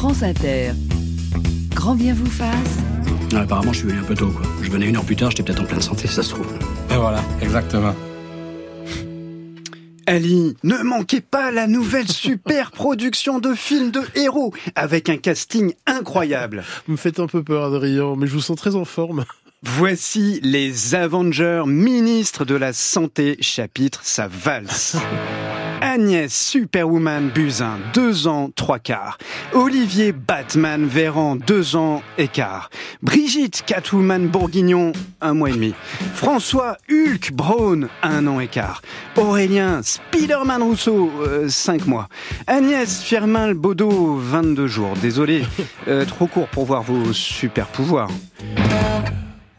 [0.00, 0.70] France Inter.
[1.74, 2.78] Grand bien vous fasse.
[3.34, 4.30] Ah, apparemment, je suis venu un peu tôt.
[4.30, 4.46] Quoi.
[4.62, 6.46] Je venais une heure plus tard, j'étais peut-être en pleine santé, ça se trouve.
[6.90, 7.94] Et voilà, exactement.
[10.06, 15.74] Ali, ne manquez pas la nouvelle super production de films de héros avec un casting
[15.84, 16.64] incroyable.
[16.86, 19.26] Vous me faites un peu peur, Adrien, mais je vous sens très en forme.
[19.62, 24.96] Voici les Avengers, ministres de la Santé, chapitre Sa valse.
[25.80, 29.16] Agnès Superwoman Buzyn, deux ans, trois quarts.
[29.54, 32.68] Olivier Batman Véran, deux ans et quart.
[33.02, 35.74] Brigitte Catwoman Bourguignon, un mois et demi.
[36.14, 38.82] François Hulk Braun, un an et quart.
[39.16, 42.08] Aurélien Spiderman Rousseau, euh, cinq mois.
[42.46, 44.92] Agnès Firmin Baudot, 22 jours.
[45.00, 45.44] Désolé,
[45.88, 48.10] euh, trop court pour voir vos super pouvoirs.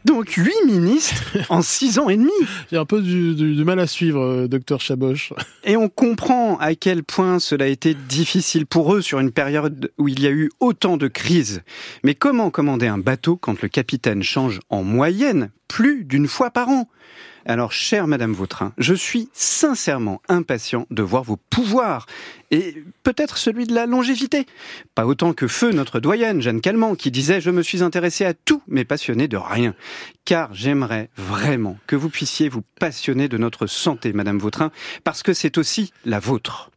[0.05, 2.31] Donc huit ministres en six ans et demi.
[2.71, 5.33] J'ai un peu du, du- du mal à suivre, euh, docteur Chaboch.
[5.63, 9.91] Et on comprend à quel point cela a été difficile pour eux sur une période
[9.99, 11.61] où il y a eu autant de crises.
[12.03, 16.69] Mais comment commander un bateau quand le capitaine change en moyenne plus d'une fois par
[16.69, 16.87] an?
[17.45, 22.05] Alors, chère Madame Vautrin, je suis sincèrement impatient de voir vos pouvoirs
[22.51, 24.45] et peut-être celui de la longévité.
[24.93, 28.33] Pas autant que feu notre doyenne, Jeanne Calment, qui disait Je me suis intéressé à
[28.33, 29.73] tout, mais passionné de rien.
[30.25, 34.71] Car j'aimerais vraiment que vous puissiez vous passionner de notre santé, Madame Vautrin,
[35.03, 36.71] parce que c'est aussi la vôtre.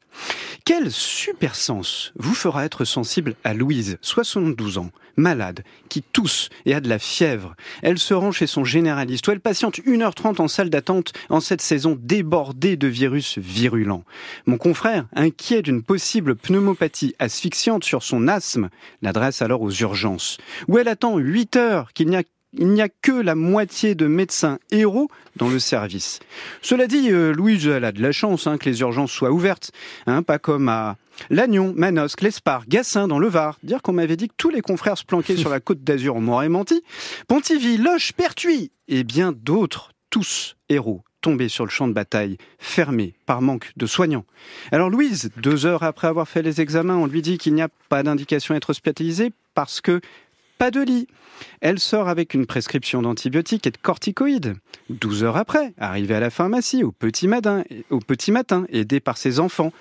[0.67, 6.73] Quel super sens vous fera être sensible à Louise, 72 ans, malade, qui tousse et
[6.73, 7.55] a de la fièvre.
[7.83, 11.61] Elle se rend chez son généraliste où elle patiente 1h30 en salle d'attente en cette
[11.61, 14.05] saison débordée de virus virulents.
[14.47, 18.71] Mon confrère, inquiet d'une possible pneumopathie asphyxiante sur son asthme,
[19.03, 22.23] l'adresse alors aux urgences, où elle attend 8 heures qu'il n'y a
[22.59, 26.21] il n'y a que la moitié de médecins héros dans le service.
[26.63, 29.73] Cela dit, euh, Louise, elle a de la chance hein, que les urgences soient ouvertes,
[30.07, 30.97] hein, pas comme à
[31.31, 33.59] Lannion, Manosque, l'Espar, Gassin dans le Var.
[33.63, 36.21] Dire qu'on m'avait dit que tous les confrères se planquaient sur la côte d'Azur, on
[36.21, 36.83] m'aurait menti.
[37.29, 43.15] Pontivy, Loche, Pertuis et bien d'autres, tous héros tombés sur le champ de bataille, fermés
[43.25, 44.27] par manque de soignants.
[44.73, 47.71] Alors Louise, deux heures après avoir fait les examens, on lui dit qu'il n'y a
[47.89, 50.03] pas d'indication à être hospitalisée parce que
[50.59, 51.07] pas de lit.
[51.61, 54.55] Elle sort avec une prescription d'antibiotiques et de corticoïdes.
[54.91, 58.01] 12 heures après, arrivée à la pharmacie, au petit matin, au
[58.69, 59.73] aidée par ses enfants.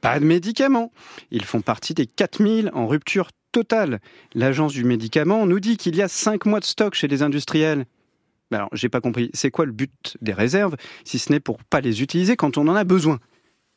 [0.00, 0.92] Pas de médicaments.
[1.30, 4.00] Ils font partie des 4000 en rupture totale.
[4.34, 7.84] L'agence du médicament nous dit qu'il y a 5 mois de stock chez les industriels.
[8.50, 9.30] Ben Alors, j'ai pas compris.
[9.34, 12.66] C'est quoi le but des réserves, si ce n'est pour pas les utiliser quand on
[12.68, 13.18] en a besoin?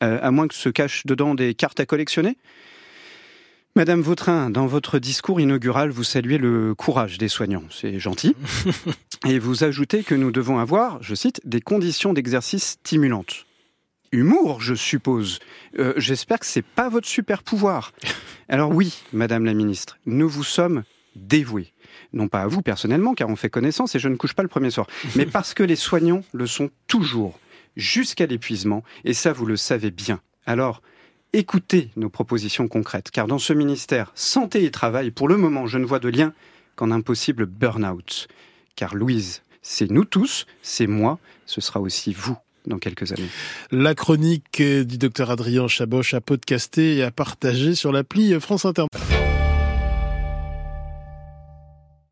[0.04, 2.38] Euh, À moins que se cachent dedans des cartes à collectionner?
[3.76, 7.64] Madame Vautrin, dans votre discours inaugural, vous saluez le courage des soignants.
[7.72, 8.36] C'est gentil.
[9.28, 13.48] Et vous ajoutez que nous devons avoir, je cite, des conditions d'exercice stimulantes.
[14.12, 15.40] Humour, je suppose.
[15.80, 17.94] Euh, J'espère que c'est pas votre super pouvoir.
[18.48, 20.84] Alors oui, Madame la Ministre, nous vous sommes
[21.16, 21.74] dévoués.
[22.14, 24.50] Non pas à vous personnellement, car on fait connaissance et je ne couche pas le
[24.50, 24.86] premier soir,
[25.16, 27.40] mais parce que les soignants le sont toujours,
[27.76, 30.22] jusqu'à l'épuisement, et ça vous le savez bien.
[30.46, 30.84] Alors,
[31.34, 35.78] écoutez nos propositions concrètes, car dans ce ministère Santé et Travail, pour le moment, je
[35.78, 36.34] ne vois de lien
[36.76, 38.28] qu'en un possible burn-out.
[38.76, 43.30] Car Louise, c'est nous tous, c'est moi, ce sera aussi vous dans quelques années.
[43.72, 48.86] La chronique du docteur Adrien Chaboch à podcaster et à partager sur l'appli France Inter.